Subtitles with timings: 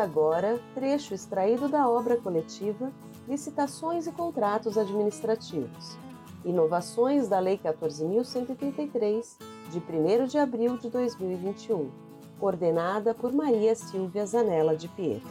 [0.00, 2.90] Agora trecho extraído da obra coletiva
[3.28, 5.98] Licitações e Contratos Administrativos.
[6.42, 9.36] Inovações da Lei 14.133,
[9.70, 11.90] de 1 de abril de 2021,
[12.38, 15.28] coordenada por Maria Silvia Zanella de Pietro.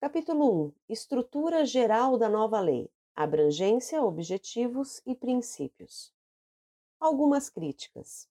[0.00, 6.12] Capítulo 1 Estrutura Geral da Nova Lei Abrangência, Objetivos e Princípios.
[6.98, 8.28] Algumas críticas.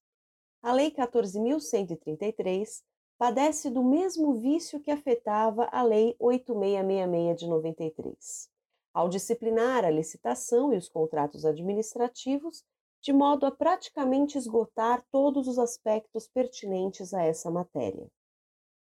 [0.62, 2.84] A Lei 14.133
[3.18, 8.50] padece do mesmo vício que afetava a Lei 8666 de 93,
[8.94, 12.64] ao disciplinar a licitação e os contratos administrativos
[13.02, 18.10] de modo a praticamente esgotar todos os aspectos pertinentes a essa matéria.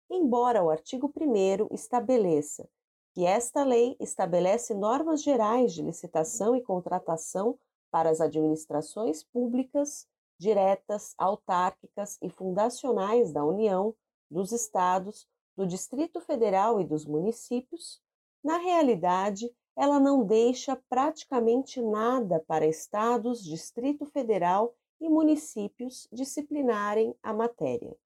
[0.09, 2.69] Embora o artigo 1 estabeleça
[3.13, 7.59] que esta lei estabelece normas gerais de licitação e contratação
[7.91, 10.07] para as administrações públicas,
[10.39, 13.95] diretas, autárquicas e fundacionais da União,
[14.31, 18.03] dos Estados, do Distrito Federal e dos municípios,
[18.43, 27.33] na realidade, ela não deixa praticamente nada para estados, Distrito Federal e municípios disciplinarem a
[27.33, 27.97] matéria.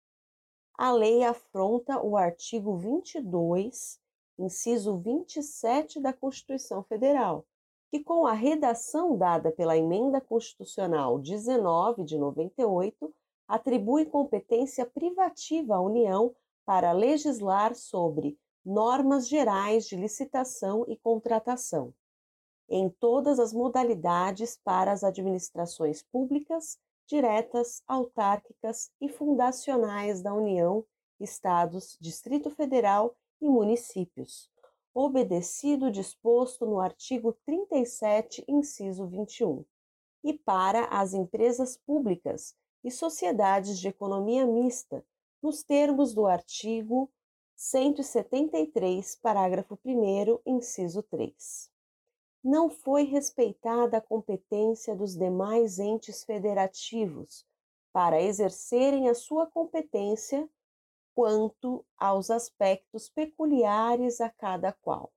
[0.74, 4.00] A lei afronta o artigo 22,
[4.38, 7.44] inciso 27 da Constituição Federal,
[7.90, 13.12] que, com a redação dada pela Emenda Constitucional 19 de 98,
[13.48, 21.94] atribui competência privativa à União para legislar sobre normas gerais de licitação e contratação,
[22.68, 30.84] em todas as modalidades para as administrações públicas, diretas, autárquicas e fundacionais da União,
[31.18, 34.50] Estados, Distrito Federal e municípios,
[34.92, 39.64] obedecido disposto no artigo 37, inciso 21,
[40.22, 42.54] e para as empresas públicas
[42.88, 45.04] e sociedades de economia mista,
[45.42, 47.10] nos termos do artigo
[47.54, 51.70] 173, parágrafo 1, inciso 3.
[52.42, 57.44] Não foi respeitada a competência dos demais entes federativos
[57.92, 60.48] para exercerem a sua competência
[61.14, 65.12] quanto aos aspectos peculiares a cada qual.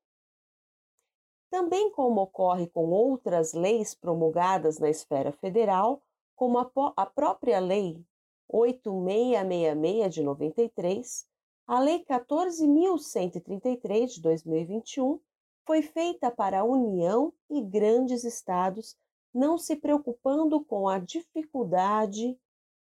[1.50, 6.01] Também como ocorre com outras leis promulgadas na esfera federal,
[6.41, 8.03] como a, a própria Lei
[8.50, 11.28] 8666 de 93,
[11.68, 15.19] a Lei 14.133 de 2021
[15.68, 18.97] foi feita para a União e grandes estados,
[19.31, 22.35] não se preocupando com a dificuldade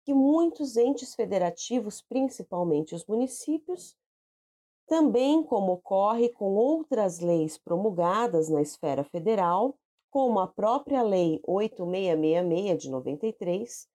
[0.02, 3.94] que muitos entes federativos, principalmente os municípios,
[4.86, 9.78] também como ocorre com outras leis promulgadas na esfera federal,
[10.12, 13.88] como a própria Lei 8666 de 93,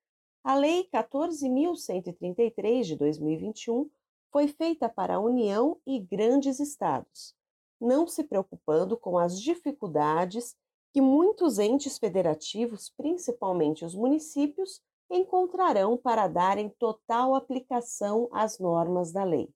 [0.43, 3.87] a Lei 14.133 de 2021
[4.31, 7.35] foi feita para a União e grandes estados,
[7.79, 10.57] não se preocupando com as dificuldades
[10.91, 19.23] que muitos entes federativos, principalmente os municípios, encontrarão para darem total aplicação às normas da
[19.23, 19.53] lei.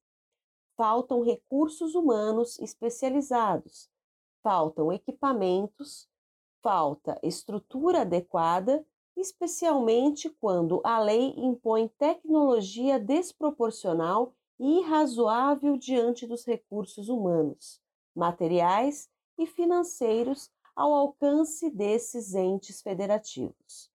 [0.77, 3.89] Faltam recursos humanos especializados,
[4.43, 6.10] faltam equipamentos,
[6.61, 8.85] falta estrutura adequada,
[9.15, 17.81] especialmente quando a lei impõe tecnologia desproporcional e irrazoável diante dos recursos humanos,
[18.15, 23.91] materiais e financeiros ao alcance desses entes federativos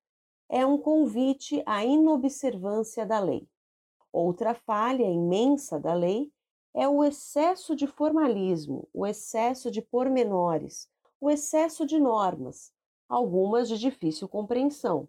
[0.49, 3.49] é um convite à inobservância da lei.
[4.13, 6.33] Outra falha imensa da lei
[6.73, 10.89] é o excesso de formalismo, o excesso de pormenores,
[11.21, 12.73] o excesso de normas,
[13.09, 15.09] algumas de difícil compreensão,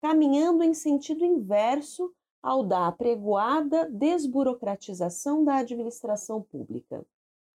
[0.00, 2.12] caminhando em sentido inverso
[2.42, 7.04] ao da apregoada desburocratização da administração pública.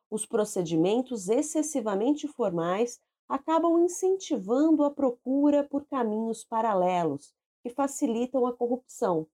[0.09, 7.33] Os procedimentos excessivamente formais acabam incentivando a procura por caminhos paralelos
[7.63, 9.27] que facilitam a corrupção.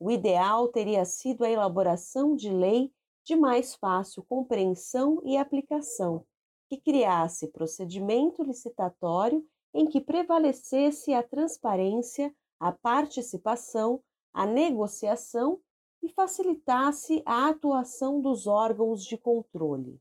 [0.00, 2.90] O ideal teria sido a elaboração de lei
[3.24, 6.24] de mais fácil compreensão e aplicação,
[6.68, 15.60] que criasse procedimento licitatório em que prevalecesse a transparência, a participação, a negociação
[16.02, 20.00] e facilitasse a atuação dos órgãos de controle.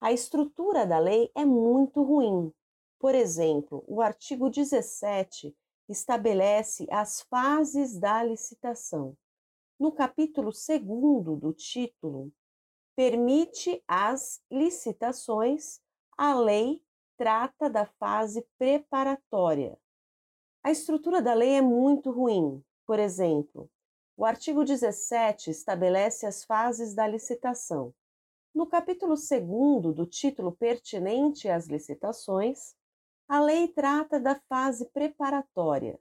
[0.00, 2.52] A estrutura da lei é muito ruim.
[2.98, 5.56] Por exemplo, o artigo 17
[5.88, 9.16] estabelece as fases da licitação.
[9.78, 12.32] No capítulo 2 do título,
[12.96, 15.80] permite as licitações,
[16.16, 16.82] a lei
[17.16, 19.78] trata da fase preparatória.
[20.64, 22.64] A estrutura da lei é muito ruim.
[22.86, 23.70] Por exemplo,
[24.18, 27.94] O artigo 17 estabelece as fases da licitação.
[28.54, 32.74] No capítulo 2 do título pertinente às licitações,
[33.28, 36.00] a lei trata da fase preparatória.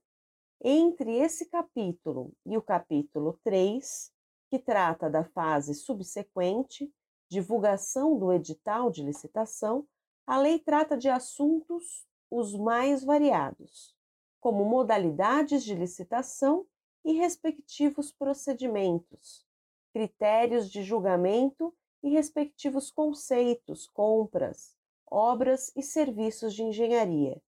[0.63, 4.13] Entre esse capítulo e o capítulo 3,
[4.55, 6.89] que trata da fase subsequente,
[7.29, 9.85] divulgação do edital de licitação,
[10.25, 13.93] a lei trata de assuntos os mais variados,
[14.39, 16.65] como modalidades de licitação
[17.03, 19.45] e respectivos procedimentos,
[19.91, 24.73] critérios de julgamento e respectivos conceitos, compras,
[25.05, 27.41] obras e serviços de engenharia,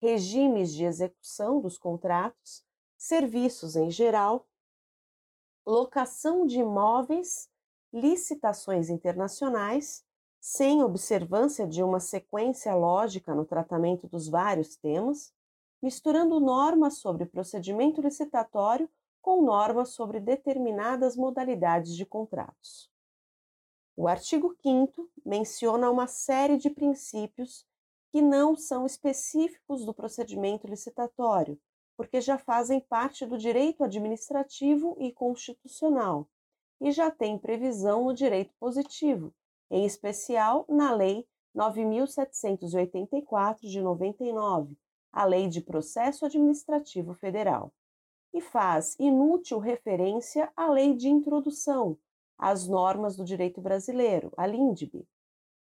[0.00, 2.64] regimes de execução dos contratos,
[2.96, 4.46] serviços em geral,
[5.66, 7.48] locação de imóveis,
[7.92, 10.04] licitações internacionais,
[10.40, 15.32] sem observância de uma sequência lógica no tratamento dos vários temas,
[15.80, 18.88] misturando normas sobre procedimento licitatório
[19.20, 22.90] com normas sobre determinadas modalidades de contratos.
[23.96, 27.64] O artigo 5 menciona uma série de princípios
[28.10, 31.58] que não são específicos do procedimento licitatório,
[31.96, 36.28] porque já fazem parte do direito administrativo e constitucional
[36.80, 39.32] e já têm previsão no direito positivo,
[39.70, 44.76] em especial na Lei 9784 de 99,
[45.12, 47.72] a Lei de Processo Administrativo Federal
[48.32, 51.98] e faz inútil referência à lei de introdução
[52.38, 55.06] às normas do direito brasileiro, a LINDB,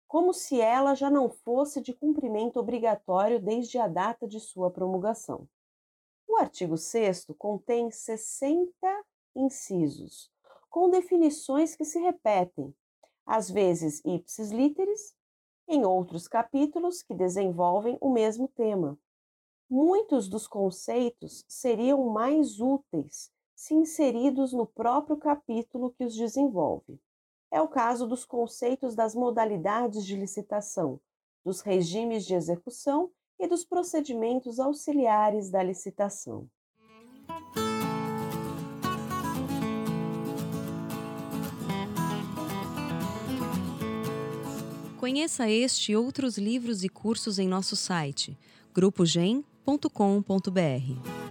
[0.08, 5.48] como se ela já não fosse de cumprimento obrigatório desde a data de sua promulgação.
[6.38, 8.72] O artigo 6 contém 60
[9.36, 10.31] incisos,
[10.69, 12.75] com definições que se repetem,
[13.25, 15.16] às vezes ipsis literis,
[15.68, 19.00] em outros capítulos que desenvolvem o mesmo tema.
[19.68, 27.01] Muitos dos conceitos seriam mais úteis se inseridos no próprio capítulo que os desenvolve.
[27.50, 31.01] É o caso dos conceitos das modalidades de licitação,
[31.44, 36.50] dos regimes de execução e dos procedimentos auxiliares da licitação.
[44.98, 48.38] Conheça este e outros livros e cursos em nosso site
[48.74, 51.27] grupogen.com.br.